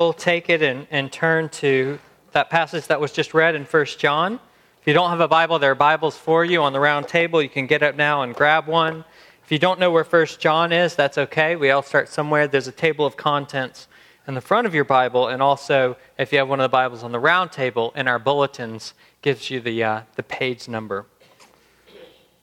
[0.00, 1.98] We'll take it and, and turn to
[2.30, 4.34] that passage that was just read in 1 John.
[4.80, 7.42] If you don't have a Bible, there are Bibles for you on the round table.
[7.42, 9.04] You can get up now and grab one.
[9.42, 11.56] If you don't know where 1 John is, that's okay.
[11.56, 12.46] We all start somewhere.
[12.46, 13.88] There's a table of contents
[14.28, 17.02] in the front of your Bible, and also, if you have one of the Bibles
[17.02, 21.06] on the round table, in our bulletins, gives you the, uh, the page number.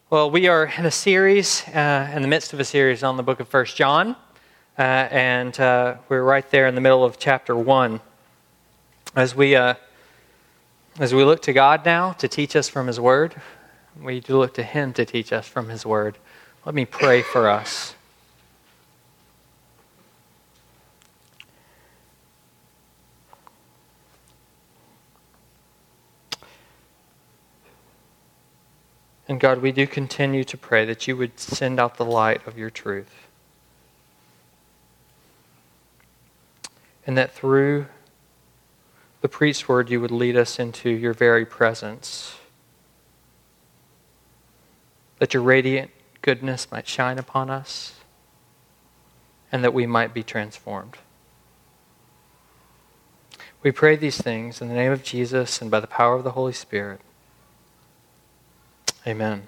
[0.09, 3.23] Well, we are in a series, uh, in the midst of a series on the
[3.23, 4.17] book of 1 John.
[4.77, 8.01] Uh, and uh, we're right there in the middle of chapter 1.
[9.15, 9.75] As we, uh,
[10.99, 13.35] as we look to God now to teach us from His Word,
[14.01, 16.17] we do look to Him to teach us from His Word.
[16.65, 17.95] Let me pray for us.
[29.29, 32.57] And God, we do continue to pray that you would send out the light of
[32.57, 33.24] your truth.
[37.05, 37.85] And that through
[39.21, 42.35] the preached word you would lead us into your very presence.
[45.19, 47.93] That your radiant goodness might shine upon us
[49.51, 50.97] and that we might be transformed.
[53.63, 56.31] We pray these things in the name of Jesus and by the power of the
[56.31, 57.01] Holy Spirit.
[59.07, 59.47] Amen.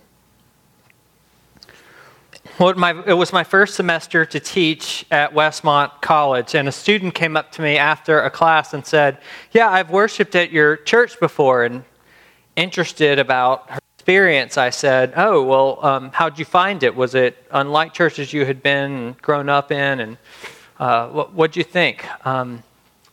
[2.59, 7.13] Well, my, it was my first semester to teach at Westmont College, and a student
[7.13, 9.19] came up to me after a class and said,
[9.51, 11.83] Yeah, I've worshiped at your church before, and
[12.55, 16.95] interested about her experience, I said, Oh, well, um, how'd you find it?
[16.95, 19.99] Was it unlike churches you had been grown up in?
[19.99, 20.17] And
[20.79, 22.07] uh, what, what'd you think?
[22.25, 22.63] Um,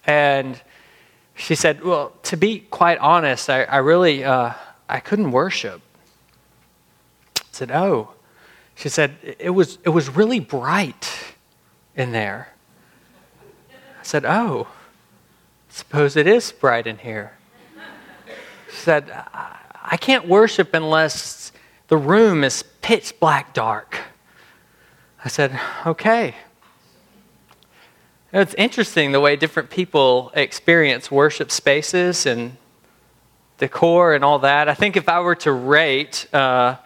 [0.07, 0.59] and
[1.35, 4.55] she said, Well, to be quite honest, I, I really uh,
[4.89, 5.83] I couldn't worship.
[7.39, 8.14] I said, Oh.
[8.75, 11.35] She said, it was, it was really bright
[11.97, 12.49] in there.
[13.71, 14.69] I said, Oh,
[15.69, 17.33] suppose it is bright in here.
[18.71, 21.53] She said, I can't worship unless
[21.89, 23.99] the room is pitch black dark.
[25.25, 26.35] I said, Okay.
[28.33, 32.57] It's interesting the way different people experience worship spaces and
[33.59, 34.69] decor and all that.
[34.69, 36.77] I think if I were to rate, uh,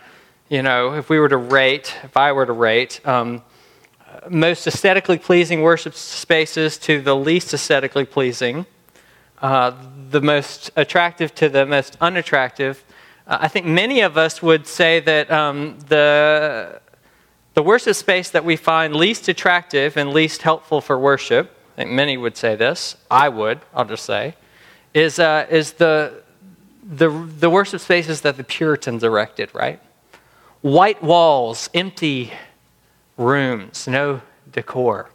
[0.48, 3.42] you know, if we were to rate, if I were to rate, um,
[4.31, 8.64] most aesthetically pleasing worship spaces to the least aesthetically pleasing,
[9.42, 9.72] uh,
[10.10, 12.82] the most attractive to the most unattractive,
[13.26, 16.81] uh, I think many of us would say that um, the,
[17.53, 21.91] the worship space that we find least attractive and least helpful for worship, I think
[21.91, 24.34] many would say this, I would, I'll just say,
[24.94, 26.22] is, uh, is the,
[26.82, 29.81] the, the worship spaces that the Puritans erected, right?
[30.62, 32.32] White walls, empty
[33.16, 34.20] rooms, no
[34.50, 35.10] decor.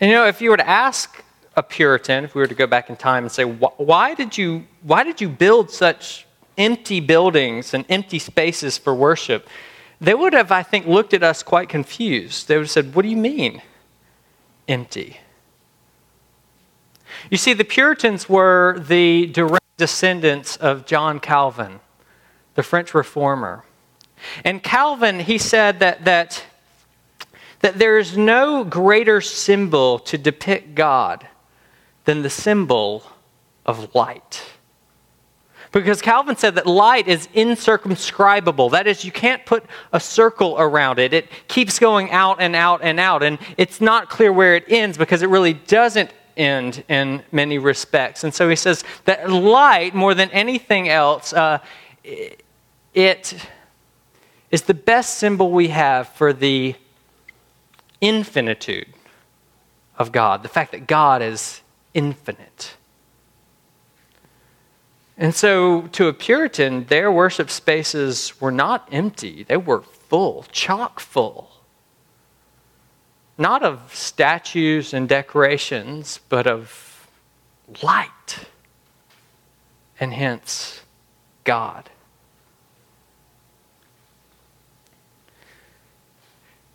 [0.00, 1.22] And you know, if you were to ask
[1.56, 4.66] a Puritan, if we were to go back in time and say, why did you,
[4.82, 9.48] why did you build such empty buildings and empty spaces for worship?
[10.00, 12.48] They would have, I think, looked at us quite confused.
[12.48, 13.60] They would have said, What do you mean,
[14.66, 15.18] empty?
[17.30, 21.80] You see, the Puritans were the direct descendants of John Calvin,
[22.54, 23.64] the French reformer.
[24.44, 26.44] And Calvin, he said that, that,
[27.60, 31.26] that there is no greater symbol to depict God
[32.04, 33.04] than the symbol
[33.64, 34.44] of light.
[35.72, 38.72] Because Calvin said that light is incircumscribable.
[38.72, 39.64] That is, you can't put
[39.94, 41.14] a circle around it.
[41.14, 43.22] It keeps going out and out and out.
[43.22, 48.24] And it's not clear where it ends because it really doesn't end in many respects.
[48.24, 51.58] And so he says that light, more than anything else, uh,
[52.02, 53.36] it
[54.50, 56.74] is the best symbol we have for the
[58.00, 58.88] infinitude
[59.98, 61.60] of God, the fact that God is
[61.94, 62.74] infinite.
[65.18, 70.98] And so, to a Puritan, their worship spaces were not empty, they were full, chock
[70.98, 71.59] full
[73.40, 77.08] not of statues and decorations, but of
[77.82, 78.46] light,
[79.98, 80.82] and hence
[81.44, 81.88] God.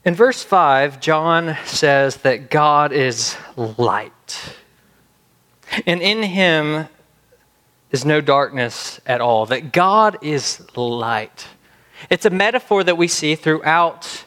[0.04, 4.56] In verse 5, John says that God is light.
[5.86, 6.88] And in him
[7.92, 11.48] is no darkness at all, that God is light.
[12.10, 14.26] It's a metaphor that we see throughout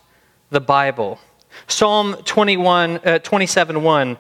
[0.51, 1.19] the Bible.
[1.69, 4.17] Psalm 21, uh, 27 1.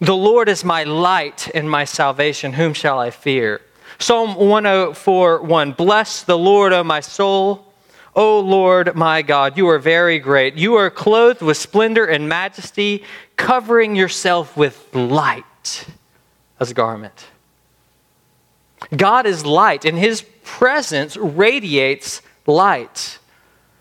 [0.00, 2.52] The Lord is my light and my salvation.
[2.52, 3.60] Whom shall I fear?
[3.98, 5.72] Psalm 104 1.
[5.72, 7.66] Bless the Lord, O my soul.
[8.14, 10.54] O Lord my God, you are very great.
[10.54, 13.04] You are clothed with splendor and majesty,
[13.36, 15.86] covering yourself with light
[16.60, 17.26] as a garment.
[18.94, 23.18] God is light, and his presence radiates light.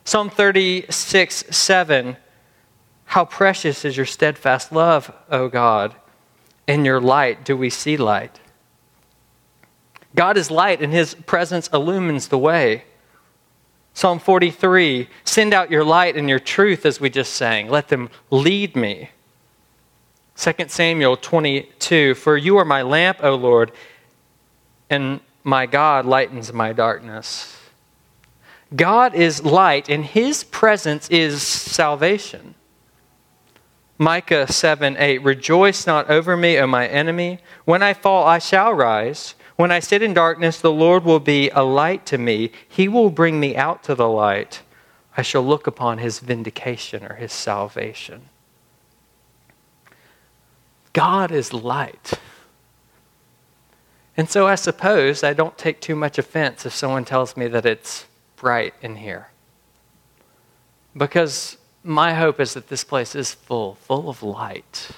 [0.05, 2.17] Psalm 36 7
[3.11, 5.93] How precious is your steadfast love, O God!
[6.65, 8.39] In your light do we see light.
[10.15, 12.85] God is light, and his presence illumines the way.
[13.93, 17.69] Psalm 43 Send out your light and your truth, as we just sang.
[17.69, 19.09] Let them lead me.
[20.37, 23.73] 2 Samuel 22 For you are my lamp, O Lord,
[24.89, 27.57] and my God lightens my darkness.
[28.73, 32.55] God is light, and his presence is salvation.
[34.01, 37.37] Micah 7 8 Rejoice not over me, O my enemy.
[37.65, 39.35] When I fall, I shall rise.
[39.57, 42.51] When I sit in darkness, the Lord will be a light to me.
[42.67, 44.63] He will bring me out to the light.
[45.15, 48.29] I shall look upon his vindication or his salvation.
[50.93, 52.13] God is light.
[54.17, 57.67] And so I suppose I don't take too much offense if someone tells me that
[57.67, 59.27] it's bright in here.
[60.97, 64.89] Because my hope is that this place is full, full of light,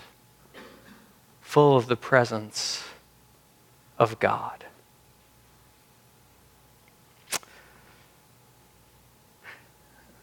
[1.41, 2.83] full of the presence
[3.97, 4.65] of God.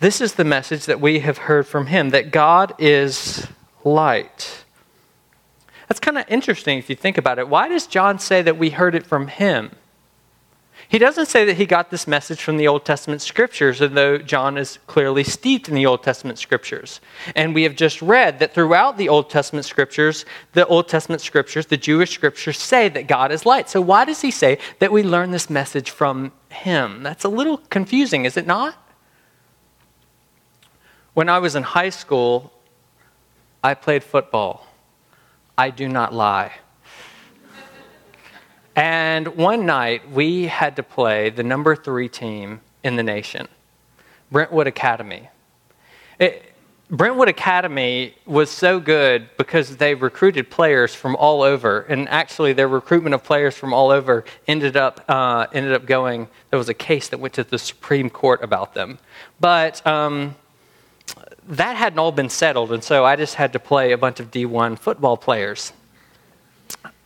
[0.01, 3.47] This is the message that we have heard from him that God is
[3.85, 4.65] light.
[5.89, 7.49] That's kind of interesting if you think about it.
[7.49, 9.73] Why does John say that we heard it from him?
[10.91, 14.59] He doesn't say that he got this message from the Old Testament scriptures, although John
[14.59, 17.01] is clearly steeped in the Old Testament scriptures.
[17.37, 21.67] And we have just read that throughout the Old Testament scriptures, the Old Testament scriptures,
[21.67, 23.71] the Jewish scriptures say that God is light.
[23.71, 27.05] So why does he say that we learn this message from him?
[27.05, 28.75] That's a little confusing, is it not?
[31.15, 32.53] When I was in high school,
[33.63, 34.67] I played football.
[35.57, 36.51] I do not lie.
[38.81, 43.47] And one night, we had to play the number three team in the nation,
[44.33, 45.29] Brentwood Academy.
[46.19, 46.55] It,
[46.89, 52.69] Brentwood Academy was so good because they recruited players from all over, and actually, their
[52.69, 56.27] recruitment of players from all over ended up uh, ended up going.
[56.49, 58.99] There was a case that went to the Supreme Court about them,
[59.41, 60.37] but um,
[61.49, 64.31] that hadn't all been settled, and so I just had to play a bunch of
[64.31, 65.75] D1 football players.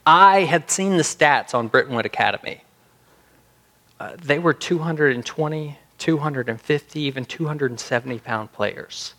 [0.07, 2.63] I had seen the stats on Brentwood Academy.
[3.99, 9.15] Uh, they were 220, 250, even 270 pound players.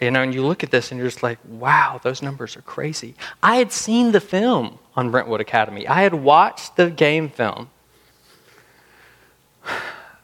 [0.00, 2.62] You know, and you look at this and you're just like, wow, those numbers are
[2.62, 3.14] crazy.
[3.42, 7.70] I had seen the film on Brentwood Academy, I had watched the game film,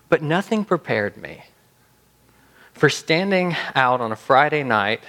[0.09, 1.45] but nothing prepared me
[2.73, 5.01] for standing out on a Friday night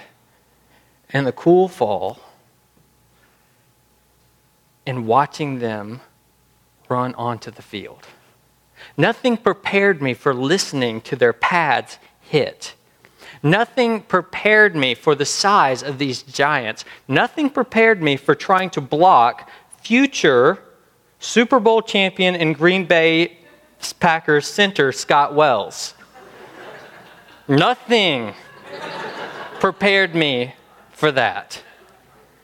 [1.10, 2.20] in the cool fall
[4.86, 6.00] and watching them
[6.88, 8.06] run onto the field.
[8.96, 12.74] Nothing prepared me for listening to their pads hit.
[13.42, 16.84] Nothing prepared me for the size of these giants.
[17.06, 19.50] Nothing prepared me for trying to block
[19.82, 20.62] future
[21.18, 23.38] Super Bowl champion and Green Bay
[24.00, 25.94] Packers center Scott Wells.
[27.48, 28.34] Nothing
[29.60, 30.54] prepared me
[30.92, 31.62] for that.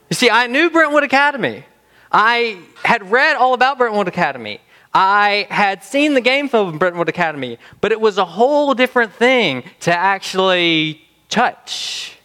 [0.09, 1.65] You see, I knew Brentwood Academy.
[2.13, 4.61] I had read all about Brentwood Academy.
[4.93, 9.11] I had seen the game film of Brentwood Academy, but it was a whole different
[9.11, 12.19] thing to actually touch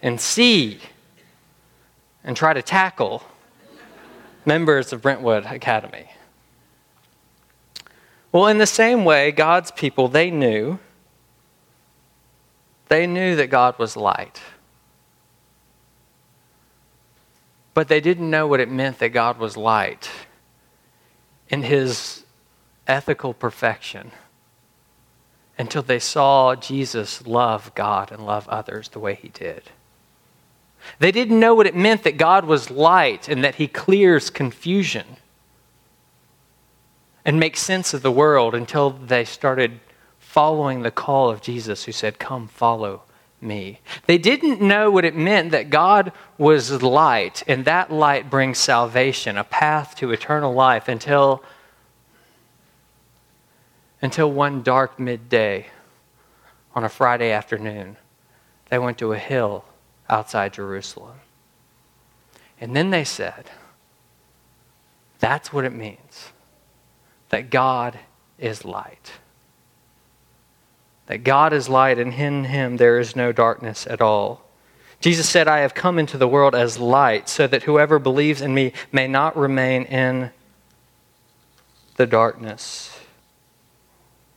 [0.00, 0.78] and see
[2.22, 3.24] and try to tackle
[4.46, 6.08] members of Brentwood Academy.
[8.30, 10.78] Well, in the same way, God's people, they knew.
[12.88, 14.40] They knew that God was light.
[17.74, 20.10] But they didn't know what it meant that God was light
[21.48, 22.24] in his
[22.86, 24.10] ethical perfection
[25.58, 29.64] until they saw Jesus love God and love others the way he did.
[30.98, 35.16] They didn't know what it meant that God was light and that he clears confusion
[37.24, 39.80] and makes sense of the world until they started
[40.18, 43.02] following the call of Jesus, who said, Come, follow
[43.42, 43.80] me.
[44.06, 49.38] They didn't know what it meant that God was light, and that light brings salvation,
[49.38, 51.42] a path to eternal life until,
[54.02, 55.66] until one dark midday
[56.74, 57.96] on a Friday afternoon,
[58.68, 59.64] they went to a hill
[60.08, 61.20] outside Jerusalem.
[62.60, 63.50] And then they said,
[65.18, 66.30] That's what it means
[67.30, 67.98] that God
[68.38, 69.12] is light.
[71.10, 74.48] That God is light, and in him there is no darkness at all.
[75.00, 78.54] Jesus said, I have come into the world as light, so that whoever believes in
[78.54, 80.30] me may not remain in
[81.96, 82.96] the darkness.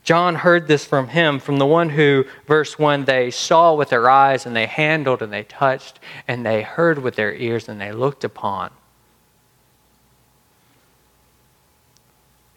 [0.02, 4.10] John heard this from him, from the one who, verse 1, they saw with their
[4.10, 7.92] eyes, and they handled, and they touched, and they heard with their ears, and they
[7.92, 8.72] looked upon.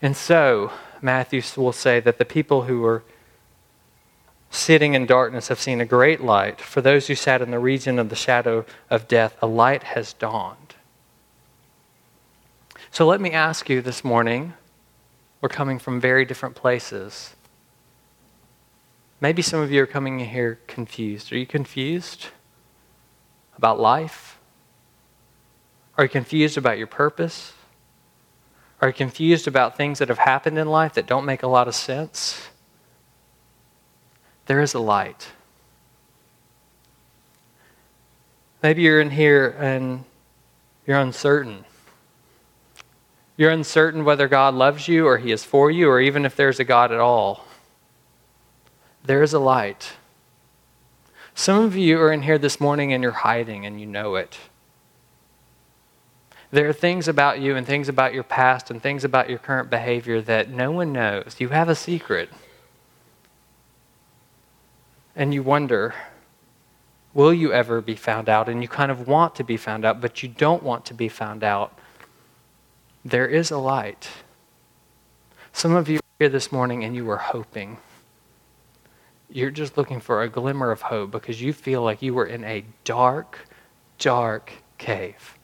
[0.01, 0.71] And so,
[1.03, 3.03] Matthew will say that the people who were
[4.67, 6.59] sitting in darkness have seen a great light.
[6.59, 10.11] For those who sat in the region of the shadow of death, a light has
[10.11, 10.75] dawned.
[12.91, 14.55] So let me ask you this morning
[15.39, 17.33] we're coming from very different places.
[19.21, 21.31] Maybe some of you are coming in here confused.
[21.31, 22.25] Are you confused
[23.55, 24.37] about life?
[25.97, 27.53] Are you confused about your purpose?
[28.81, 31.69] Are you confused about things that have happened in life that don't make a lot
[31.69, 32.49] of sense?
[34.47, 35.27] There is a light.
[38.63, 40.03] Maybe you're in here and
[40.85, 41.65] you're uncertain.
[43.35, 46.59] You're uncertain whether God loves you or He is for you, or even if there's
[46.59, 47.45] a God at all.
[49.03, 49.93] There is a light.
[51.35, 54.39] Some of you are in here this morning and you're hiding and you know it.
[56.49, 59.69] There are things about you and things about your past and things about your current
[59.69, 61.35] behavior that no one knows.
[61.37, 62.29] You have a secret.
[65.17, 65.95] And you wonder,
[67.15, 68.47] will you ever be found out?
[68.47, 71.09] And you kind of want to be found out, but you don't want to be
[71.09, 71.77] found out.
[73.03, 74.07] There is a light.
[75.51, 77.79] Some of you here this morning and you were hoping.
[79.29, 82.43] You're just looking for a glimmer of hope because you feel like you were in
[82.43, 83.39] a dark,
[83.97, 85.35] dark cave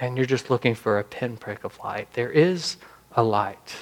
[0.00, 2.12] and you're just looking for a pinprick of light.
[2.14, 2.76] There is
[3.12, 3.76] a light.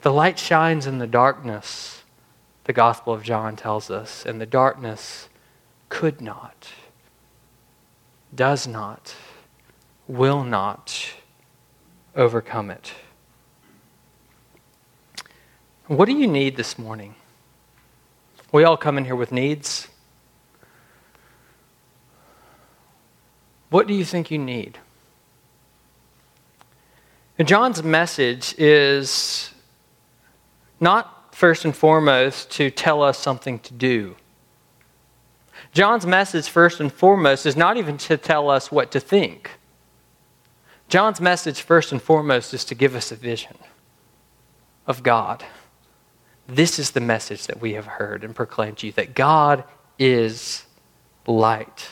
[0.00, 2.01] The light shines in the darkness,
[2.64, 5.28] the Gospel of John tells us, and the darkness
[5.88, 6.68] could not,
[8.34, 9.14] does not,
[10.06, 11.14] will not
[12.14, 12.92] overcome it.
[15.86, 17.14] What do you need this morning?
[18.52, 19.88] We all come in here with needs.
[23.70, 24.78] What do you think you need?
[27.42, 29.50] John's message is
[30.78, 34.14] not first and foremost to tell us something to do.
[35.72, 39.50] John's message, first and foremost, is not even to tell us what to think.
[40.88, 43.56] John's message, first and foremost, is to give us a vision
[44.86, 45.44] of God.
[46.46, 49.64] This is the message that we have heard and proclaimed to you that God
[49.98, 50.64] is
[51.26, 51.88] light.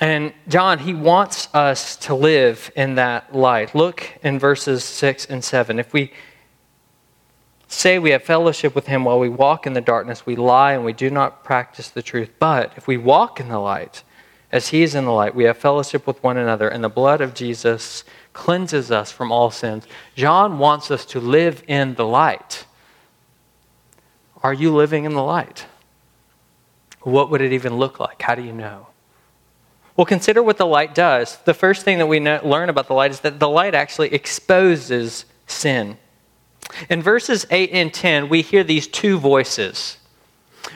[0.00, 3.74] And John, he wants us to live in that light.
[3.74, 5.80] Look in verses 6 and 7.
[5.80, 6.12] If we
[7.70, 10.84] say we have fellowship with him while we walk in the darkness, we lie and
[10.84, 12.30] we do not practice the truth.
[12.38, 14.02] But if we walk in the light,
[14.52, 17.20] as he is in the light, we have fellowship with one another, and the blood
[17.20, 19.86] of Jesus cleanses us from all sins.
[20.16, 22.66] John wants us to live in the light.
[24.42, 25.66] Are you living in the light?
[27.02, 28.20] What would it even look like?
[28.20, 28.88] How do you know?
[29.96, 31.36] Well, consider what the light does.
[31.44, 34.12] The first thing that we know, learn about the light is that the light actually
[34.12, 35.98] exposes sin.
[36.88, 39.98] In verses 8 and 10, we hear these two voices.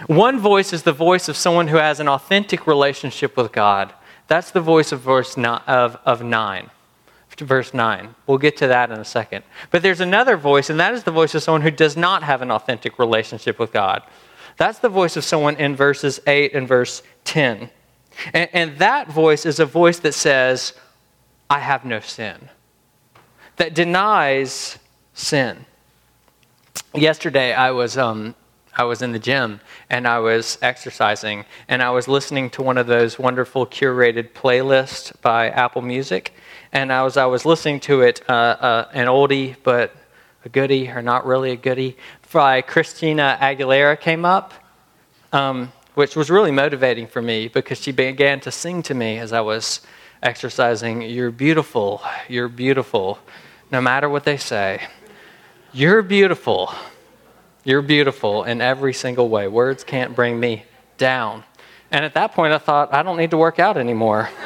[0.06, 3.92] One voice is the voice of someone who has an authentic relationship with God.
[4.26, 6.70] That's the voice of verse nine, of, of 9.
[7.38, 8.14] Verse 9.
[8.26, 9.44] We'll get to that in a second.
[9.70, 12.42] But there's another voice, and that is the voice of someone who does not have
[12.42, 14.02] an authentic relationship with God.
[14.56, 17.70] That's the voice of someone in verses 8 and verse 10.
[18.32, 20.74] And, and that voice is a voice that says,
[21.50, 22.50] I have no sin,
[23.56, 24.78] that denies
[25.12, 25.66] sin.
[26.96, 28.36] Yesterday, I was, um,
[28.72, 32.78] I was in the gym and I was exercising, and I was listening to one
[32.78, 36.32] of those wonderful curated playlists by Apple Music.
[36.70, 39.92] And I was, I was listening to it, uh, uh, an oldie, but
[40.44, 41.96] a goodie, or not really a goodie,
[42.32, 44.54] by Christina Aguilera came up.
[45.32, 49.32] Um, which was really motivating for me because she began to sing to me as
[49.32, 49.80] I was
[50.22, 53.18] exercising, You're beautiful, you're beautiful,
[53.72, 54.88] no matter what they say.
[55.76, 56.72] You're beautiful,
[57.64, 59.48] you're beautiful in every single way.
[59.48, 60.64] Words can't bring me
[60.98, 61.42] down.
[61.90, 64.30] And at that point, I thought, I don't need to work out anymore.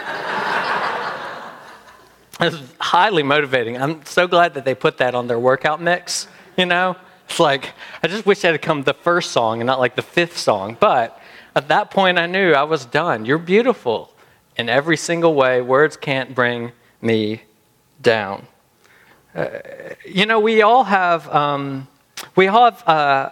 [2.41, 3.77] it's highly motivating.
[3.77, 6.97] I'm so glad that they put that on their workout mix, you know?
[7.29, 10.03] It's like, I just wish that had come the first song and not like the
[10.03, 10.79] fifth song.
[10.81, 11.21] But
[11.55, 13.27] at that point, I knew I was done.
[13.27, 14.15] You're beautiful
[14.57, 15.61] in every single way.
[15.61, 17.43] Words can't bring me
[18.01, 18.47] down.
[19.35, 19.49] Uh,
[20.05, 21.87] you know, we all have, um,
[22.35, 23.31] we all have uh,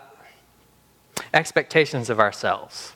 [1.32, 2.92] expectations of ourselves.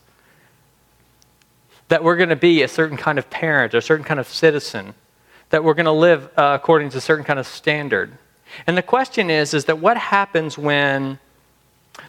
[1.89, 4.95] That we're going to be a certain kind of parent, a certain kind of citizen,
[5.49, 8.17] that we're going to live uh, according to a certain kind of standard.
[8.67, 11.19] And the question is, is that what happens when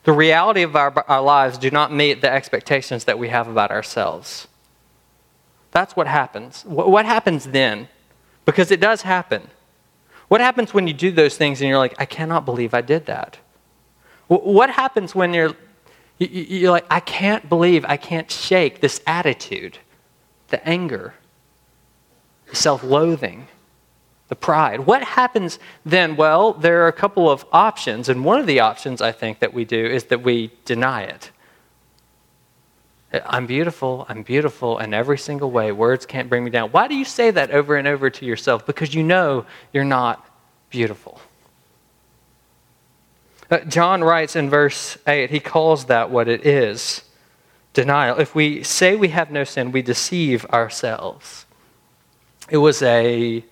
[0.04, 3.72] the reality of our, our lives do not meet the expectations that we have about
[3.72, 4.48] ourselves?
[5.72, 6.64] That's what happens.
[6.66, 7.88] What, what happens then?
[8.46, 9.50] Because it does happen.
[10.32, 13.08] What happens when you do those things and you're like, I cannot believe I did
[13.08, 13.38] that?
[14.30, 15.54] What happens when you're,
[16.20, 19.80] you're like, I can't believe I can't shake this attitude,
[20.48, 21.16] the anger,
[22.50, 23.50] the self loathing,
[24.30, 24.80] the pride?
[24.80, 26.16] What happens then?
[26.16, 29.54] Well, there are a couple of options, and one of the options I think that
[29.54, 31.30] we do is that we deny it.
[33.14, 35.72] I'm beautiful, I'm beautiful in every single way.
[35.72, 36.70] Words can't bring me down.
[36.72, 38.66] Why do you say that over and over to yourself?
[38.66, 40.26] Because you know you're not
[40.70, 41.20] beautiful.
[43.50, 47.04] Uh, John writes in verse 8, he calls that what it is
[47.74, 48.18] denial.
[48.18, 51.46] If we say we have no sin, we deceive ourselves.
[52.50, 53.44] It was a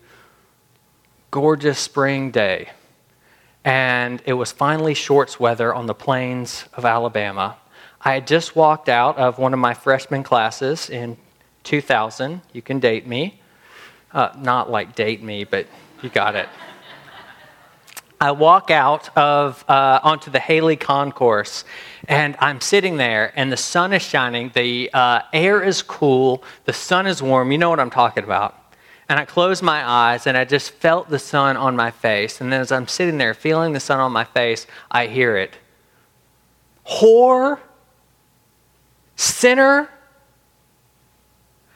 [1.31, 2.69] gorgeous spring day,
[3.65, 7.57] and it was finally shorts weather on the plains of Alabama.
[8.01, 11.17] I had just walked out of one of my freshman classes in
[11.63, 12.41] 2000.
[12.53, 13.41] You can date me.
[14.13, 15.67] Uh, not like date me, but
[16.01, 16.47] you got it.
[18.21, 21.63] I walk out of uh, onto the Haley Concourse,
[22.07, 24.51] and I'm sitting there, and the sun is shining.
[24.53, 26.43] The uh, air is cool.
[26.65, 27.51] The sun is warm.
[27.51, 28.55] You know what I'm talking about.
[29.07, 32.41] And I closed my eyes, and I just felt the sun on my face.
[32.41, 35.55] And as I'm sitting there feeling the sun on my face, I hear it.
[36.85, 37.59] Whore
[39.19, 39.89] Sinner,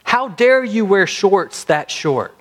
[0.06, 2.34] how dare you wear shorts that short?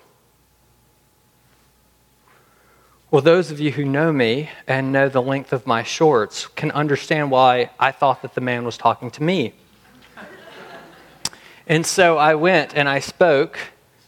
[3.10, 6.70] Well, those of you who know me and know the length of my shorts can
[6.70, 9.54] understand why I thought that the man was talking to me.
[11.66, 13.58] and so I went and I spoke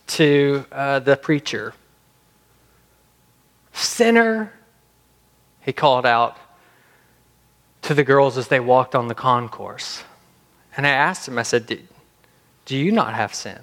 [0.07, 1.75] to uh, the preacher.
[3.73, 4.53] Sinner,
[5.61, 6.37] he called out
[7.83, 10.05] to the girls as they walked on the concourse.
[10.77, 11.67] And I asked him, I said,
[12.65, 13.61] Do you not have sin?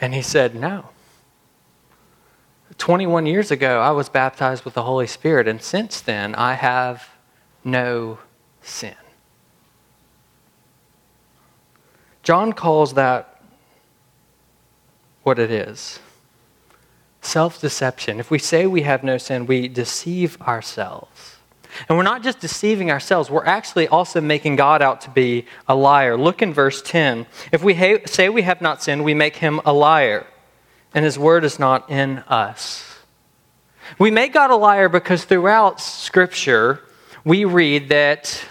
[0.00, 0.90] And he said, No.
[2.76, 7.08] 21 years ago, I was baptized with the Holy Spirit, and since then, I have
[7.64, 8.18] no
[8.62, 8.94] sin.
[12.22, 13.40] John calls that
[15.22, 15.98] what it is
[17.22, 18.20] self deception.
[18.20, 21.37] If we say we have no sin, we deceive ourselves.
[21.88, 25.74] And we're not just deceiving ourselves, we're actually also making God out to be a
[25.74, 26.16] liar.
[26.16, 27.26] Look in verse 10.
[27.52, 30.26] If we ha- say we have not sinned, we make him a liar,
[30.94, 32.84] and his word is not in us.
[33.98, 36.80] We make God a liar because throughout Scripture,
[37.24, 38.44] we read that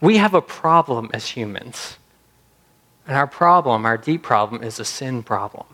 [0.00, 1.96] we have a problem as humans.
[3.06, 5.66] And our problem, our deep problem, is a sin problem.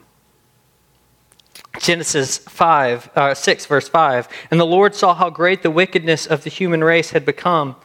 [1.79, 4.29] Genesis 5, uh, 6, verse 5.
[4.51, 7.77] And the Lord saw how great the wickedness of the human race had become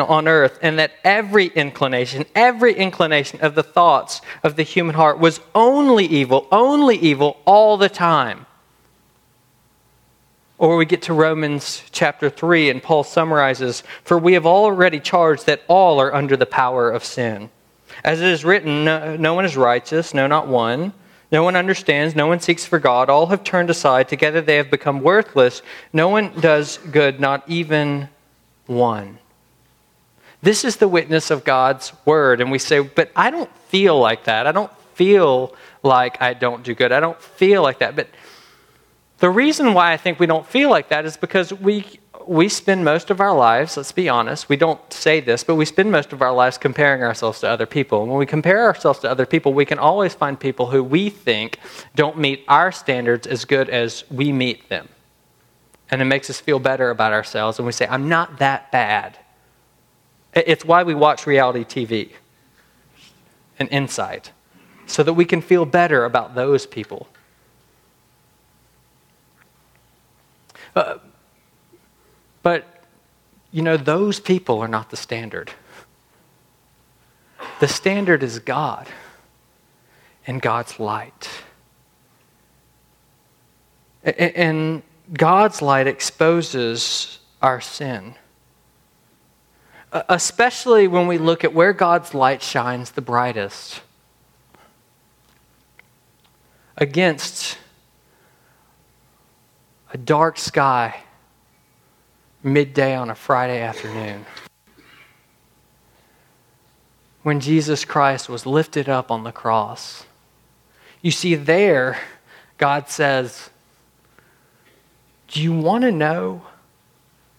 [0.00, 5.18] on earth, and that every inclination, every inclination of the thoughts of the human heart
[5.18, 8.46] was only evil, only evil all the time.
[10.56, 15.46] Or we get to Romans chapter 3, and Paul summarizes For we have already charged
[15.46, 17.50] that all are under the power of sin.
[18.04, 20.92] As it is written, no, no one is righteous, no, not one.
[21.32, 22.14] No one understands.
[22.14, 23.08] No one seeks for God.
[23.08, 24.06] All have turned aside.
[24.06, 25.62] Together they have become worthless.
[25.92, 28.10] No one does good, not even
[28.66, 29.18] one.
[30.42, 32.42] This is the witness of God's word.
[32.42, 34.46] And we say, but I don't feel like that.
[34.46, 36.92] I don't feel like I don't do good.
[36.92, 37.96] I don't feel like that.
[37.96, 38.08] But
[39.18, 42.84] the reason why I think we don't feel like that is because we we spend
[42.84, 46.12] most of our lives, let's be honest, we don't say this, but we spend most
[46.12, 48.02] of our lives comparing ourselves to other people.
[48.02, 51.10] And when we compare ourselves to other people, we can always find people who we
[51.10, 51.58] think
[51.94, 54.88] don't meet our standards as good as we meet them.
[55.90, 57.58] And it makes us feel better about ourselves.
[57.58, 59.18] And we say, I'm not that bad.
[60.34, 62.12] It's why we watch reality TV
[63.58, 64.32] and insight,
[64.86, 67.06] so that we can feel better about those people.
[70.74, 70.96] Uh,
[72.42, 72.66] but,
[73.50, 75.52] you know, those people are not the standard.
[77.60, 78.88] The standard is God
[80.26, 81.28] and God's light.
[84.04, 88.16] And God's light exposes our sin.
[89.92, 93.82] Especially when we look at where God's light shines the brightest
[96.76, 97.58] against
[99.92, 101.02] a dark sky
[102.42, 104.24] midday on a Friday afternoon.
[107.22, 110.04] when Jesus Christ was lifted up on the cross.
[111.00, 111.98] You see, there,
[112.58, 113.50] God says,
[115.28, 116.42] Do you want to know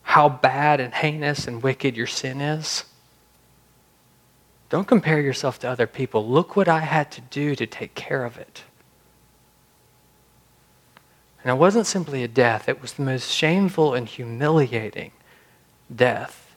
[0.03, 2.85] how bad and heinous and wicked your sin is?
[4.69, 6.27] Don't compare yourself to other people.
[6.27, 8.63] Look what I had to do to take care of it.
[11.43, 15.11] And it wasn't simply a death, it was the most shameful and humiliating
[15.93, 16.55] death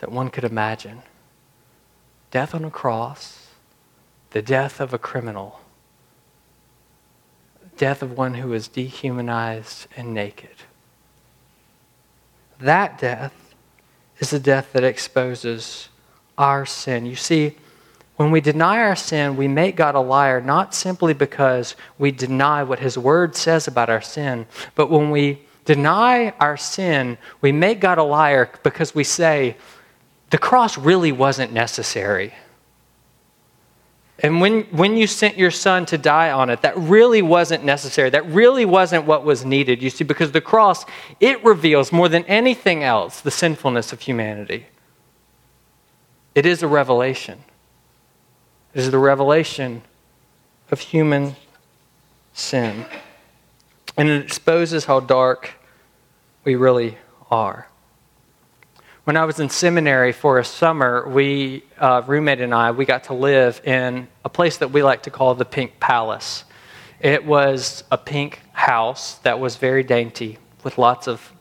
[0.00, 1.02] that one could imagine.
[2.30, 3.48] Death on a cross,
[4.30, 5.60] the death of a criminal,
[7.76, 10.56] death of one who is dehumanized and naked.
[12.58, 13.54] That death
[14.18, 15.88] is the death that exposes
[16.36, 17.06] our sin.
[17.06, 17.56] You see,
[18.20, 22.62] when we deny our sin, we make God a liar not simply because we deny
[22.62, 27.80] what His Word says about our sin, but when we deny our sin, we make
[27.80, 29.56] God a liar because we say,
[30.28, 32.34] the cross really wasn't necessary.
[34.18, 38.10] And when, when you sent your son to die on it, that really wasn't necessary.
[38.10, 39.82] That really wasn't what was needed.
[39.82, 40.84] You see, because the cross,
[41.20, 44.66] it reveals more than anything else the sinfulness of humanity.
[46.34, 47.44] It is a revelation.
[48.72, 49.82] Is the revelation
[50.70, 51.34] of human
[52.32, 52.84] sin.
[53.96, 55.54] And it exposes how dark
[56.44, 56.96] we really
[57.30, 57.66] are.
[59.04, 63.04] When I was in seminary for a summer, we, uh, roommate and I, we got
[63.04, 66.44] to live in a place that we like to call the Pink Palace.
[67.00, 71.32] It was a pink house that was very dainty with lots of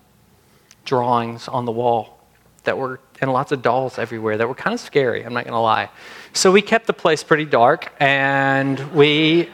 [0.85, 2.17] drawings on the wall
[2.63, 5.53] that were and lots of dolls everywhere that were kind of scary, I'm not going
[5.53, 5.89] to lie.
[6.33, 9.49] So we kept the place pretty dark, and we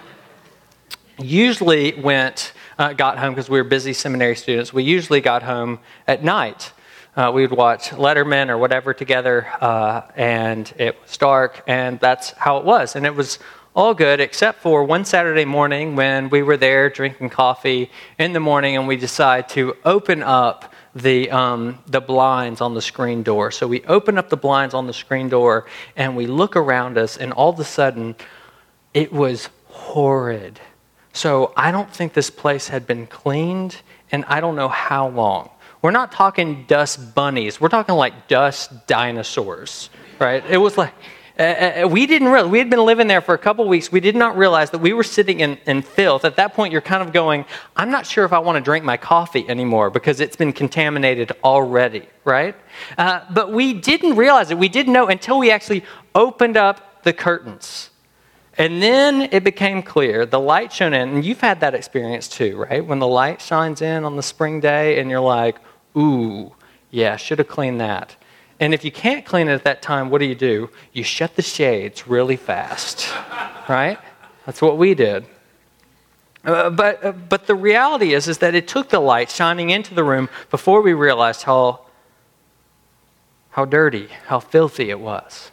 [1.17, 4.73] usually went, uh, got home because we were busy seminary students.
[4.73, 6.73] We usually got home at night.
[7.15, 12.31] Uh, we would watch Letterman or whatever together, uh, and it was dark, and that's
[12.31, 12.97] how it was.
[12.97, 13.39] And it was
[13.73, 18.41] all good except for one Saturday morning when we were there drinking coffee in the
[18.41, 23.51] morning, and we decided to open up the, um, the blinds on the screen door.
[23.51, 27.17] So we open up the blinds on the screen door and we look around us,
[27.17, 28.15] and all of a sudden,
[28.93, 30.59] it was horrid.
[31.11, 33.81] So I don't think this place had been cleaned,
[34.11, 35.49] and I don't know how long.
[35.81, 40.43] We're not talking dust bunnies, we're talking like dust dinosaurs, right?
[40.49, 40.93] It was like
[41.37, 43.91] uh, uh, we didn't realize, we had been living there for a couple weeks.
[43.91, 46.23] We did not realize that we were sitting in, in filth.
[46.23, 47.45] At that point, you're kind of going,
[47.75, 51.33] I'm not sure if I want to drink my coffee anymore because it's been contaminated
[51.43, 52.55] already, right?
[52.97, 54.57] Uh, but we didn't realize it.
[54.57, 57.89] We didn't know until we actually opened up the curtains.
[58.57, 62.55] And then it became clear, the light shone in, and you've had that experience too,
[62.55, 62.85] right?
[62.85, 65.57] When the light shines in on the spring day and you're like,
[65.97, 66.53] ooh,
[66.89, 68.15] yeah, should have cleaned that.
[68.59, 70.69] And if you can't clean it at that time, what do you do?
[70.93, 73.07] You shut the shades really fast,
[73.67, 73.99] right?
[74.45, 75.25] That's what we did.
[76.45, 79.93] Uh, but, uh, but the reality is, is that it took the light shining into
[79.95, 81.81] the room before we realized how,
[83.49, 85.51] how dirty, how filthy it was.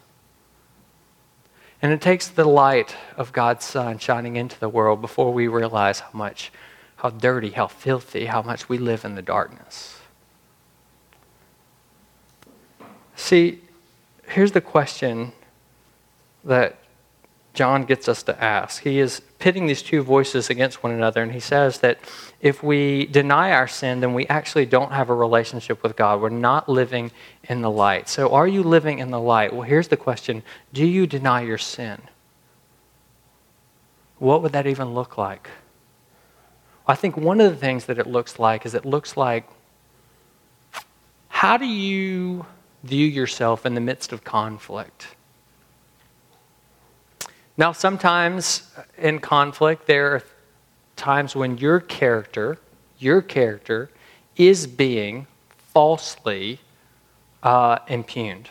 [1.80, 6.00] And it takes the light of God's Son shining into the world before we realize
[6.00, 6.52] how much,
[6.96, 9.98] how dirty, how filthy, how much we live in the darkness.
[13.22, 13.61] See,
[14.26, 15.30] here's the question
[16.42, 16.76] that
[17.54, 18.82] John gets us to ask.
[18.82, 22.00] He is pitting these two voices against one another, and he says that
[22.40, 26.20] if we deny our sin, then we actually don't have a relationship with God.
[26.20, 27.12] We're not living
[27.44, 28.08] in the light.
[28.08, 29.52] So, are you living in the light?
[29.52, 32.02] Well, here's the question Do you deny your sin?
[34.18, 35.48] What would that even look like?
[36.88, 39.48] I think one of the things that it looks like is it looks like
[41.28, 42.46] how do you
[42.82, 45.08] view yourself in the midst of conflict.
[47.56, 50.22] Now, sometimes in conflict, there are
[50.96, 52.58] times when your character,
[52.98, 53.90] your character,
[54.36, 55.26] is being
[55.72, 56.60] falsely
[57.42, 58.48] uh, impugned.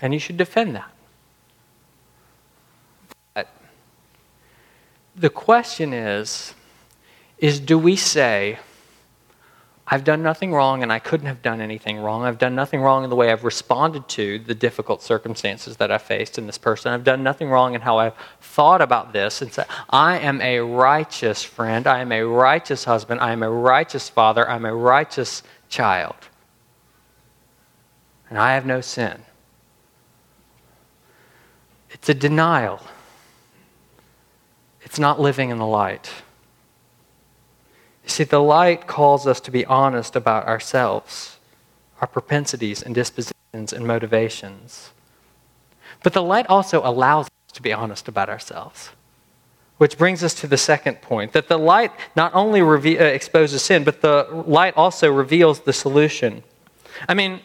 [0.00, 0.90] And you should defend that.
[3.34, 3.48] But
[5.16, 6.54] the question is,
[7.38, 8.58] is do we say,
[9.90, 12.24] I've done nothing wrong and I couldn't have done anything wrong.
[12.24, 15.96] I've done nothing wrong in the way I've responded to the difficult circumstances that I
[15.96, 16.92] faced in this person.
[16.92, 20.60] I've done nothing wrong in how I've thought about this and said, I am a
[20.60, 21.86] righteous friend.
[21.86, 23.20] I am a righteous husband.
[23.20, 24.48] I am a righteous father.
[24.48, 26.16] I'm a righteous child.
[28.28, 29.22] And I have no sin.
[31.90, 32.82] It's a denial,
[34.82, 36.10] it's not living in the light.
[38.08, 41.36] You see, the light calls us to be honest about ourselves,
[42.00, 44.92] our propensities and dispositions and motivations.
[46.02, 48.92] But the light also allows us to be honest about ourselves.
[49.76, 53.62] Which brings us to the second point that the light not only reve- uh, exposes
[53.62, 56.42] sin, but the light also reveals the solution.
[57.06, 57.40] I mean,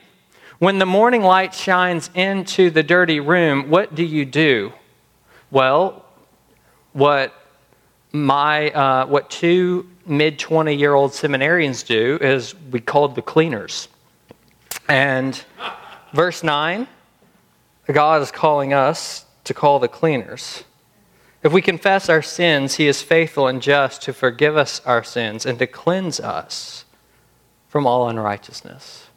[0.59, 4.71] when the morning light shines into the dirty room, what do you do?
[5.51, 6.05] Well,
[6.93, 7.33] what
[8.13, 13.87] my uh, what two mid 20 year old seminarians do is we called the cleaners.
[14.87, 15.41] And
[16.13, 16.87] verse 9,
[17.91, 20.63] God is calling us to call the cleaners.
[21.43, 25.45] If we confess our sins, he is faithful and just to forgive us our sins
[25.45, 26.85] and to cleanse us
[27.67, 29.07] from all unrighteousness.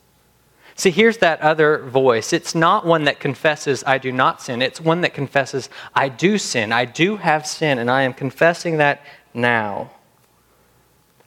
[0.75, 2.33] See, here's that other voice.
[2.33, 4.61] It's not one that confesses, I do not sin.
[4.61, 6.73] It's one that confesses, I do sin.
[6.73, 9.91] I do have sin, and I am confessing that now.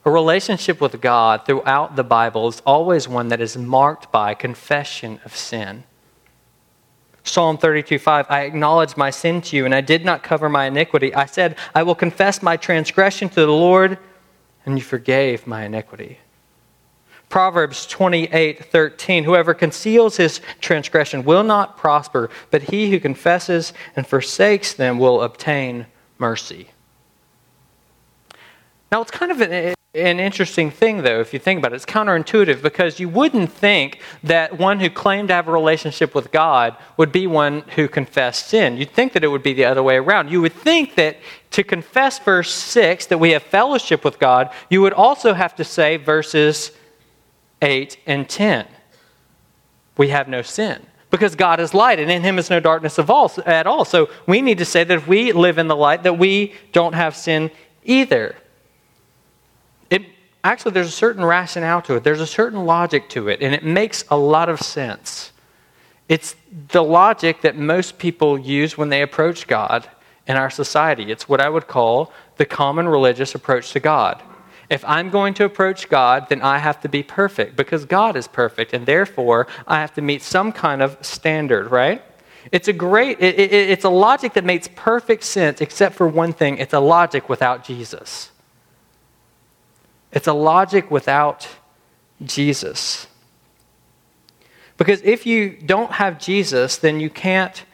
[0.04, 5.20] A relationship with God throughout the Bible is always one that is marked by confession
[5.24, 5.84] of sin.
[7.22, 10.66] Psalm 32 5, I acknowledge my sin to you, and I did not cover my
[10.66, 11.14] iniquity.
[11.14, 13.98] I said, I will confess my transgression to the Lord,
[14.64, 16.18] and you forgave my iniquity.
[17.28, 24.06] Proverbs 28 13, whoever conceals his transgression will not prosper, but he who confesses and
[24.06, 25.86] forsakes them will obtain
[26.18, 26.70] mercy.
[28.90, 31.76] Now, it's kind of an, an interesting thing, though, if you think about it.
[31.76, 36.30] It's counterintuitive because you wouldn't think that one who claimed to have a relationship with
[36.30, 38.76] God would be one who confessed sin.
[38.76, 40.30] You'd think that it would be the other way around.
[40.30, 41.16] You would think that
[41.52, 45.64] to confess verse 6, that we have fellowship with God, you would also have to
[45.64, 46.70] say verses
[47.60, 48.68] 8 and 10.
[49.96, 53.32] We have no sin because God is light and in him is no darkness all,
[53.44, 53.84] at all.
[53.84, 56.92] So we need to say that if we live in the light, that we don't
[56.92, 57.50] have sin
[57.82, 58.36] either
[60.44, 63.64] actually, there's a certain rationale to it, there's a certain logic to it, and it
[63.64, 65.32] makes a lot of sense.
[66.08, 66.34] It's
[66.72, 69.88] the logic that most people use when they approach God
[70.26, 71.10] in our society.
[71.10, 74.22] It's what I would call the common religious approach to God.
[74.68, 78.28] If I'm going to approach God, then I have to be perfect because God is
[78.28, 82.02] perfect, and therefore I have to meet some kind of standard, right?
[82.52, 86.32] It's a great, it, it, it's a logic that makes perfect sense, except for one
[86.32, 88.30] thing it's a logic without Jesus.
[90.12, 91.48] It's a logic without
[92.22, 93.06] Jesus.
[94.76, 97.64] Because if you don't have Jesus, then you can't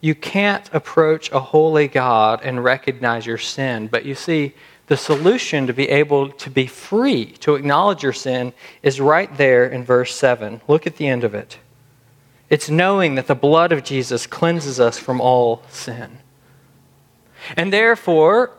[0.00, 3.86] you can't approach a holy God and recognize your sin.
[3.86, 4.52] But you see,
[4.88, 9.64] the solution to be able to be free to acknowledge your sin is right there
[9.64, 10.60] in verse 7.
[10.66, 11.58] Look at the end of it.
[12.50, 16.18] It's knowing that the blood of Jesus cleanses us from all sin.
[17.56, 18.50] And therefore,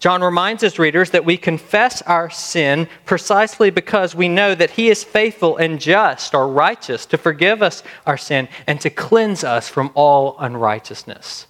[0.00, 4.88] John reminds his readers that we confess our sin precisely because we know that he
[4.88, 9.68] is faithful and just or righteous to forgive us our sin and to cleanse us
[9.68, 11.46] from all unrighteousness.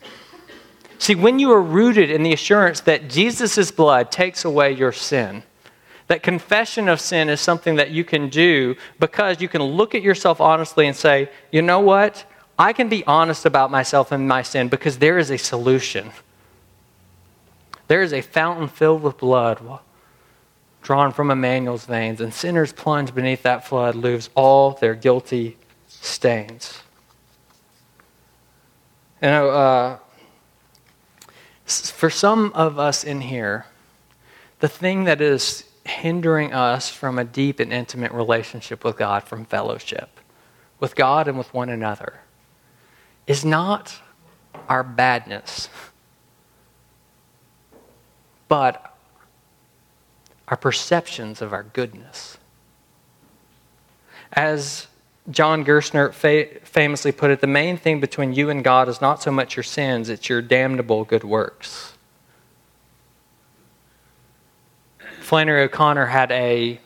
[0.99, 5.45] See, when you are rooted in the assurance that Jesus' blood takes away your sin,
[6.09, 10.03] that confession of sin is something that you can do because you can look at
[10.03, 12.25] yourself honestly and say, you know what?
[12.59, 16.11] I can be honest about myself and my sin because there is a solution.
[17.91, 19.61] There is a fountain filled with blood
[20.81, 25.57] drawn from Emmanuel's veins, and sinners plunge beneath that flood lose all their guilty
[25.89, 26.85] stains.
[29.21, 29.99] You know, uh,
[31.67, 33.67] for some of us in here,
[34.61, 39.45] the thing that is hindering us from a deep and intimate relationship with God, from
[39.45, 40.21] fellowship
[40.79, 42.21] with God and with one another,
[43.27, 44.01] is not
[44.69, 45.69] our badness
[48.51, 48.97] but
[50.49, 52.37] our perceptions of our goodness.
[54.33, 54.89] As
[55.31, 59.23] John Gerstner fa- famously put it, the main thing between you and God is not
[59.23, 61.95] so much your sins, it's your damnable good works.
[65.21, 66.81] Flannery O'Connor had a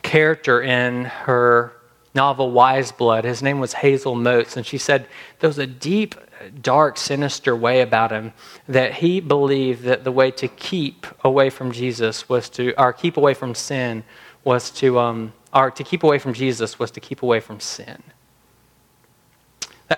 [0.00, 1.72] character in her
[2.14, 3.24] novel Wise Blood.
[3.24, 5.06] His name was Hazel Motes, and she said
[5.40, 6.14] there was a deep
[6.62, 8.32] dark, sinister way about him
[8.68, 13.16] that he believed that the way to keep away from Jesus was to, or keep
[13.16, 14.04] away from sin
[14.44, 18.02] was to, um, or to keep away from Jesus was to keep away from sin.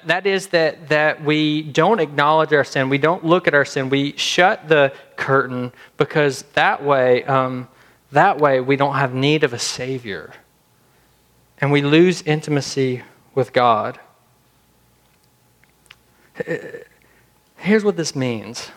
[0.04, 3.88] That, is that, that we don't acknowledge our sin, we don't look at our sin,
[3.88, 7.68] we shut the curtain because that way, um,
[8.12, 10.34] that way we don't have need of a Savior.
[11.58, 13.02] And we lose intimacy
[13.34, 13.98] with God.
[17.56, 18.70] Here's what this means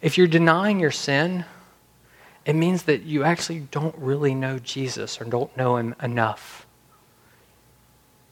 [0.00, 1.44] if you're denying your sin,
[2.44, 6.66] it means that you actually don't really know Jesus or don't know him enough.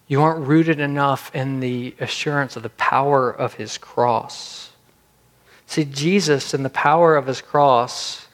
[0.09, 4.71] You aren't rooted enough in the assurance of the power of his cross.
[5.67, 8.29] See, Jesus and the power of his cross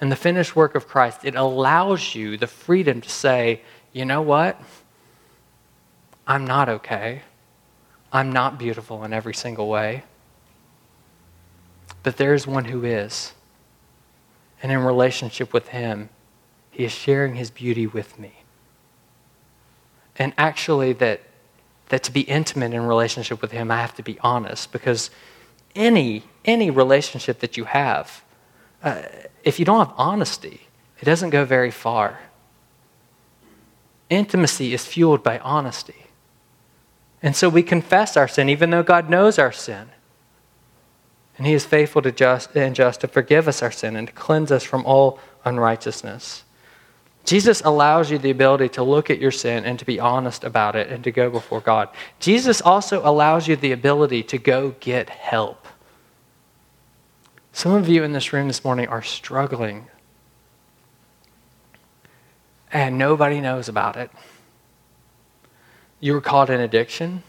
[0.00, 4.20] and the finished work of Christ, it allows you the freedom to say, you know
[4.20, 4.60] what?
[6.26, 7.22] I'm not okay.
[8.12, 10.04] I'm not beautiful in every single way.
[12.02, 13.32] But there's one who is.
[14.62, 16.08] And in relationship with him,
[16.70, 18.42] he is sharing his beauty with me.
[20.16, 21.20] And actually, that,
[21.88, 25.10] that to be intimate in relationship with him, I have to be honest because
[25.74, 28.22] any, any relationship that you have,
[28.82, 29.02] uh,
[29.44, 30.62] if you don't have honesty,
[31.00, 32.20] it doesn't go very far.
[34.10, 36.06] Intimacy is fueled by honesty.
[37.22, 39.88] And so we confess our sin, even though God knows our sin.
[41.36, 44.12] And He is faithful to just, and just to forgive us our sin and to
[44.12, 46.44] cleanse us from all unrighteousness.
[47.24, 50.74] Jesus allows you the ability to look at your sin and to be honest about
[50.74, 51.88] it and to go before God.
[52.18, 55.68] Jesus also allows you the ability to go get help.
[57.52, 59.86] Some of you in this room this morning are struggling,
[62.72, 64.10] and nobody knows about it.
[66.00, 67.22] You were caught in addiction.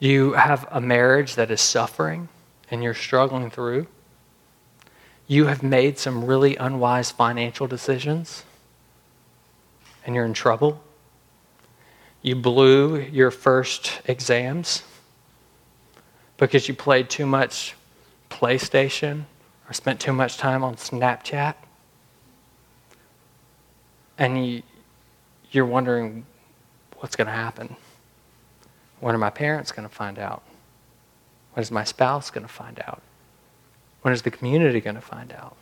[0.00, 2.28] You have a marriage that is suffering
[2.70, 3.86] and you're struggling through.
[5.28, 8.44] You have made some really unwise financial decisions
[10.04, 10.82] and you're in trouble.
[12.22, 14.82] You blew your first exams
[16.38, 17.74] because you played too much
[18.30, 19.24] PlayStation
[19.68, 21.54] or spent too much time on Snapchat.
[24.16, 24.62] And you,
[25.50, 26.26] you're wondering
[26.98, 27.76] what's going to happen.
[29.00, 30.42] When are my parents going to find out?
[31.54, 33.02] When is my spouse going to find out?
[34.02, 35.56] When is the community going to find out?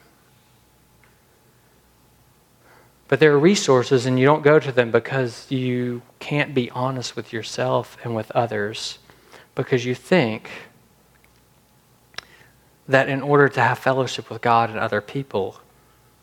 [3.08, 7.14] But there are resources, and you don't go to them because you can't be honest
[7.14, 8.98] with yourself and with others
[9.54, 10.50] because you think
[12.88, 15.60] that in order to have fellowship with God and other people,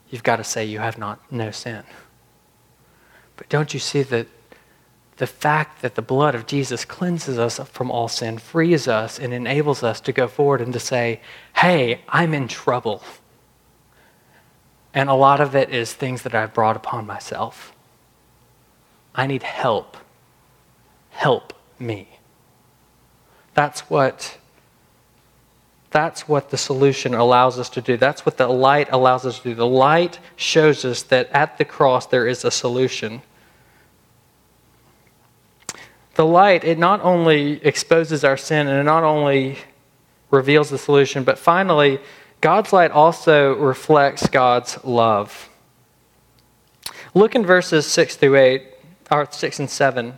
[0.10, 1.84] you've got to say you have not no sin.
[3.44, 4.28] But don't you see that
[5.18, 9.34] the fact that the blood of Jesus cleanses us from all sin, frees us, and
[9.34, 11.20] enables us to go forward and to say,
[11.58, 13.04] hey, I'm in trouble.
[14.94, 17.74] And a lot of it is things that I've brought upon myself.
[19.14, 19.98] I need help.
[21.10, 22.08] Help me.
[23.54, 24.38] That's what
[25.92, 27.98] that's what the solution allows us to do.
[27.98, 29.54] That's what the light allows us to do.
[29.54, 33.22] The light shows us that at the cross there is a solution.
[36.15, 39.58] The light, it not only exposes our sin and it not only
[40.30, 41.99] reveals the solution, but finally,
[42.41, 45.49] God's light also reflects God's love.
[47.13, 48.63] Look in verses 6 through 8,
[49.12, 50.17] or 6 and 7.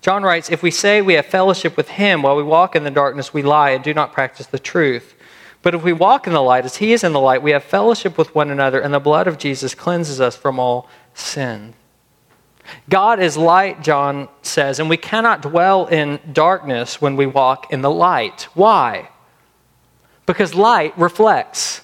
[0.00, 2.90] John writes, If we say we have fellowship with him while we walk in the
[2.90, 5.14] darkness, we lie and do not practice the truth.
[5.62, 7.64] But if we walk in the light as he is in the light, we have
[7.64, 11.72] fellowship with one another, and the blood of Jesus cleanses us from all sin.
[12.88, 17.82] God is light, John says, and we cannot dwell in darkness when we walk in
[17.82, 18.48] the light.
[18.54, 19.10] Why?
[20.26, 21.82] Because light reflects.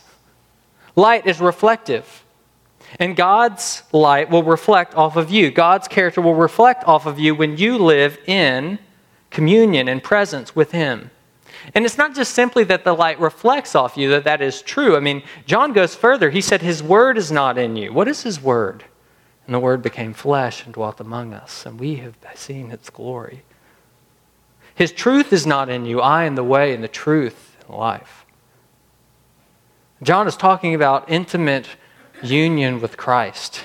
[0.96, 2.24] Light is reflective.
[2.98, 5.50] And God's light will reflect off of you.
[5.50, 8.78] God's character will reflect off of you when you live in
[9.30, 11.10] communion and presence with Him.
[11.74, 14.96] And it's not just simply that the light reflects off you, that that is true.
[14.96, 16.30] I mean, John goes further.
[16.30, 17.92] He said, His word is not in you.
[17.92, 18.84] What is His word?
[19.46, 23.42] And the word became flesh and dwelt among us, and we have seen its glory.
[24.74, 26.00] His truth is not in you.
[26.00, 28.24] I am the way and the truth and life.
[30.02, 31.68] John is talking about intimate
[32.22, 33.62] union with Christ.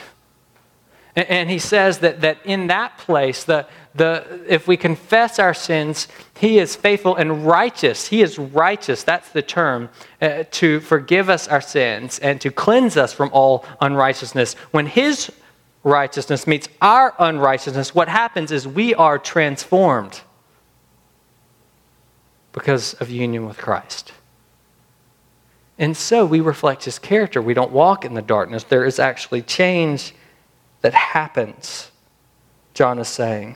[1.15, 6.09] And, he says that, that in that place, the, the, if we confess our sins,
[6.38, 8.07] He is faithful and righteous.
[8.07, 9.88] He is righteous, that's the term,
[10.21, 14.55] uh, to forgive us our sins and to cleanse us from all unrighteousness.
[14.71, 15.31] When His
[15.86, 20.21] righteousness meets our unrighteousness, what happens is we are transformed
[22.52, 24.12] because of union with Christ.
[25.77, 27.42] And so we reflect his character.
[27.42, 28.63] We don't walk in the darkness.
[28.63, 30.15] There is actually change
[30.81, 31.92] that happens,
[32.73, 33.56] John is saying.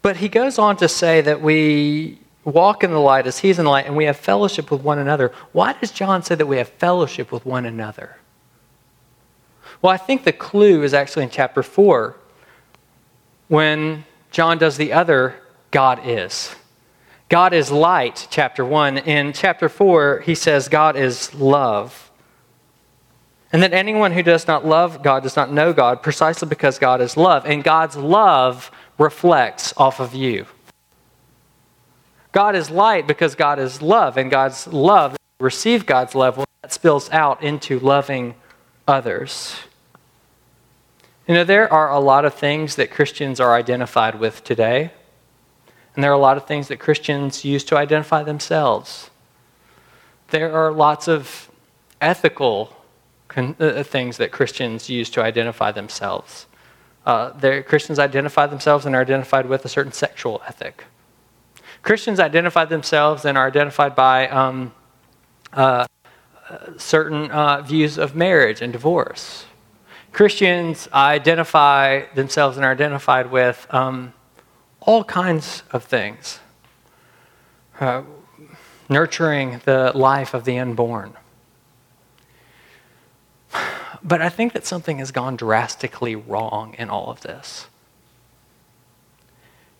[0.00, 3.64] But he goes on to say that we walk in the light as he's in
[3.64, 5.32] the light and we have fellowship with one another.
[5.52, 8.16] Why does John say that we have fellowship with one another?
[9.84, 12.16] Well, I think the clue is actually in chapter 4
[13.48, 15.34] when John does the other
[15.72, 16.56] God is.
[17.28, 18.96] God is light, chapter 1.
[18.96, 22.10] In chapter 4, he says God is love.
[23.52, 27.02] And that anyone who does not love God does not know God precisely because God
[27.02, 27.44] is love.
[27.44, 30.46] And God's love reflects off of you.
[32.32, 36.72] God is light because God is love, and God's love, receive God's love, well, that
[36.72, 38.34] spills out into loving
[38.88, 39.56] others.
[41.26, 44.90] You know, there are a lot of things that Christians are identified with today,
[45.94, 49.10] and there are a lot of things that Christians use to identify themselves.
[50.28, 51.50] There are lots of
[51.98, 52.76] ethical
[53.28, 56.46] con- uh, things that Christians use to identify themselves.
[57.06, 57.30] Uh,
[57.62, 60.84] Christians identify themselves and are identified with a certain sexual ethic.
[61.80, 64.74] Christians identify themselves and are identified by um,
[65.54, 65.86] uh,
[66.76, 69.46] certain uh, views of marriage and divorce.
[70.14, 74.14] Christians identify themselves and are identified with um,
[74.80, 76.38] all kinds of things.
[77.80, 78.02] Uh,
[78.88, 81.14] nurturing the life of the unborn.
[84.02, 87.66] But I think that something has gone drastically wrong in all of this.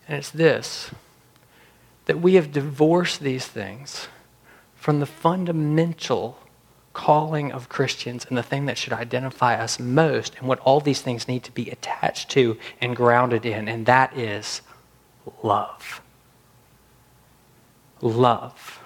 [0.09, 0.91] And it's this
[2.07, 4.09] that we have divorced these things
[4.75, 6.39] from the fundamental
[6.95, 11.03] calling of Christians and the thing that should identify us most and what all these
[11.03, 14.63] things need to be attached to and grounded in, and that is
[15.43, 16.01] love.
[18.01, 18.81] Love.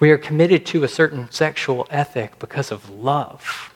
[0.00, 3.74] We are committed to a certain sexual ethic because of love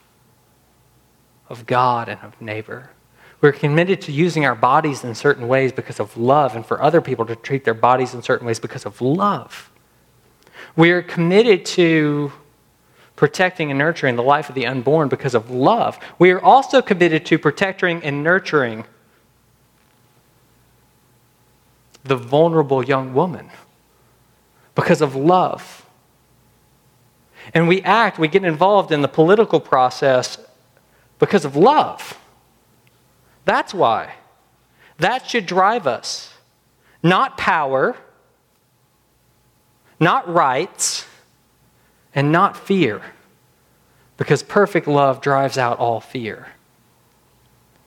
[1.52, 2.90] of God and of neighbor.
[3.42, 7.00] We're committed to using our bodies in certain ways because of love, and for other
[7.00, 9.70] people to treat their bodies in certain ways because of love.
[10.76, 12.32] We are committed to
[13.22, 15.96] protecting and nurturing the life of the unborn because of love.
[16.18, 18.84] We are also committed to protecting and nurturing
[22.02, 23.48] the vulnerable young woman
[24.74, 25.86] because of love.
[27.54, 30.36] And we act, we get involved in the political process
[31.20, 32.18] because of love.
[33.44, 34.14] That's why.
[34.98, 36.34] That should drive us.
[37.04, 37.96] Not power,
[40.00, 41.06] not rights,
[42.14, 43.02] and not fear.
[44.16, 46.48] Because perfect love drives out all fear.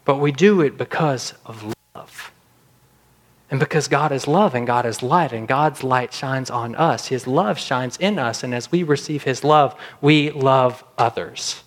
[0.04, 2.32] But we do it because of love.
[3.50, 7.08] And because God is love and God is light, and God's light shines on us,
[7.08, 11.64] His love shines in us, and as we receive His love, we love others.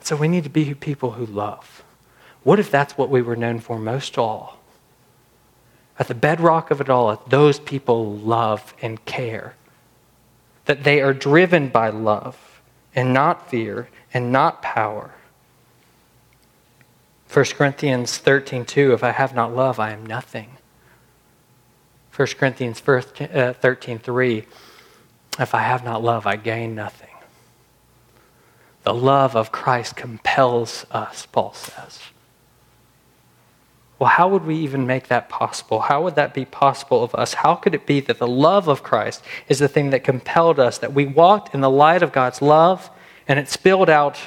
[0.00, 1.84] So we need to be people who love.
[2.42, 4.57] What if that's what we were known for most of all?
[5.98, 9.54] At the bedrock of it all, those people love and care.
[10.66, 12.60] That they are driven by love
[12.94, 15.12] and not fear and not power.
[17.32, 20.56] 1 Corinthians 13, 2, if I have not love, I am nothing.
[22.14, 24.44] 1 Corinthians uh, 13, 3,
[25.38, 27.08] if I have not love, I gain nothing.
[28.82, 32.00] The love of Christ compels us, Paul says.
[33.98, 35.80] Well, how would we even make that possible?
[35.80, 37.34] How would that be possible of us?
[37.34, 40.78] How could it be that the love of Christ is the thing that compelled us,
[40.78, 42.90] that we walked in the light of God's love
[43.26, 44.18] and it spilled out?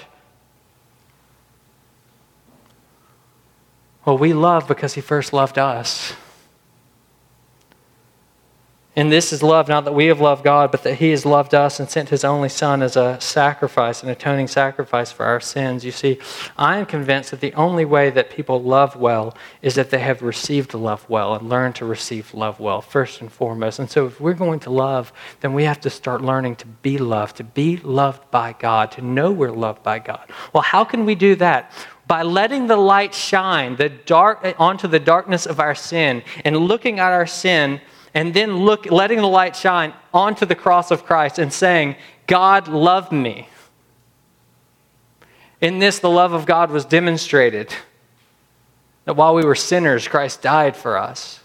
[4.03, 6.13] Well, we love because He first loved us.
[8.93, 11.55] And this is love, not that we have loved God, but that He has loved
[11.55, 15.85] us and sent His only Son as a sacrifice, an atoning sacrifice for our sins.
[15.85, 16.19] You see,
[16.57, 20.21] I am convinced that the only way that people love well is that they have
[20.21, 23.79] received love well and learned to receive love well, first and foremost.
[23.79, 26.97] And so, if we're going to love, then we have to start learning to be
[26.97, 30.29] loved, to be loved by God, to know we're loved by God.
[30.51, 31.71] Well, how can we do that?
[32.07, 36.99] by letting the light shine the dark onto the darkness of our sin and looking
[36.99, 37.79] at our sin
[38.13, 41.95] and then look, letting the light shine onto the cross of Christ and saying,
[42.27, 43.47] God loved me.
[45.61, 47.73] In this, the love of God was demonstrated
[49.05, 51.39] that while we were sinners, Christ died for us.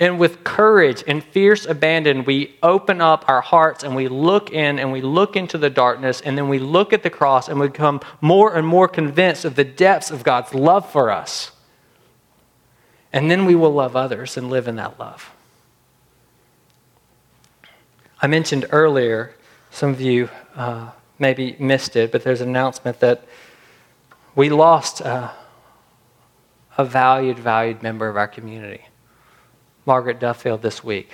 [0.00, 4.78] And with courage and fierce abandon, we open up our hearts and we look in
[4.78, 7.68] and we look into the darkness and then we look at the cross and we
[7.68, 11.52] become more and more convinced of the depths of God's love for us.
[13.14, 15.32] And then we will love others and live in that love.
[18.20, 19.36] I mentioned earlier,
[19.70, 20.90] some of you uh,
[21.20, 23.24] maybe missed it, but there's an announcement that
[24.34, 25.30] we lost uh,
[26.76, 28.84] a valued, valued member of our community,
[29.86, 31.12] Margaret Duffield, this week.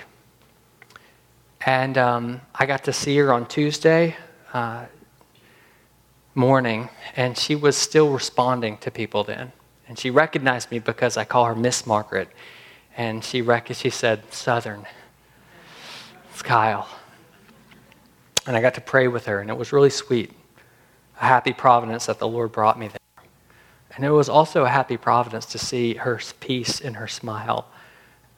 [1.63, 4.17] And um, I got to see her on Tuesday
[4.53, 4.85] uh,
[6.33, 9.51] morning, and she was still responding to people then.
[9.91, 12.29] And she recognized me because I call her Miss Margaret.
[12.95, 14.85] And she, rec- she said, Southern.
[16.31, 16.87] It's Kyle.
[18.47, 20.31] And I got to pray with her, and it was really sweet.
[21.19, 23.25] A happy providence that the Lord brought me there.
[23.93, 27.67] And it was also a happy providence to see her peace in her smile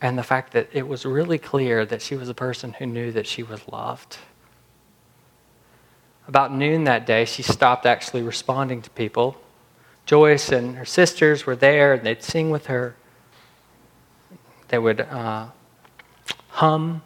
[0.02, 3.12] and the fact that it was really clear that she was a person who knew
[3.12, 4.18] that she was loved.
[6.28, 9.38] About noon that day, she stopped actually responding to people.
[10.06, 12.96] Joyce and her sisters were there, and they'd sing with her.
[14.68, 15.48] They would uh,
[16.50, 17.02] hum.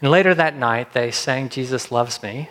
[0.00, 2.50] And later that night, they sang Jesus Loves Me.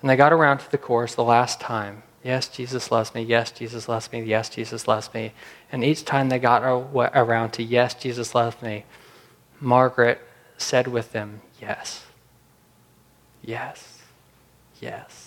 [0.00, 2.02] And they got around to the chorus the last time.
[2.24, 3.22] Yes, Jesus loves me.
[3.22, 4.22] Yes, Jesus loves me.
[4.22, 5.32] Yes, Jesus loves me.
[5.70, 8.84] And each time they got around to yes, Jesus loves me,
[9.60, 10.20] Margaret
[10.56, 12.04] said with them, yes,
[13.42, 13.98] yes,
[14.80, 15.19] yes.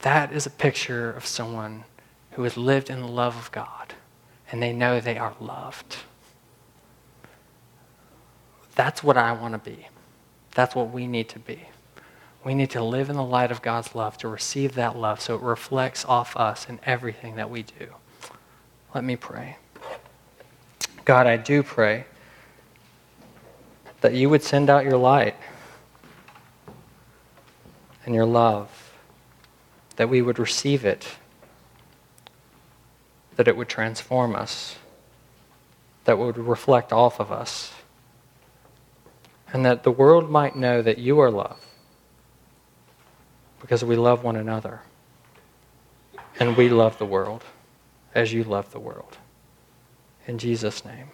[0.00, 1.84] That is a picture of someone
[2.32, 3.94] who has lived in the love of God
[4.50, 5.96] and they know they are loved.
[8.74, 9.88] That's what I want to be.
[10.54, 11.68] That's what we need to be.
[12.44, 15.34] We need to live in the light of God's love, to receive that love so
[15.34, 17.88] it reflects off us in everything that we do.
[18.94, 19.56] Let me pray.
[21.04, 22.06] God, I do pray
[24.00, 25.34] that you would send out your light
[28.04, 28.85] and your love,
[29.96, 31.16] that we would receive it,
[33.36, 34.76] that it would transform us,
[36.04, 37.72] that would reflect off of us,
[39.52, 41.60] and that the world might know that you are love
[43.60, 44.80] because we love one another.
[46.38, 47.44] And we love the world
[48.14, 49.16] as you love the world.
[50.26, 51.08] In Jesus' name,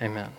[0.00, 0.32] amen.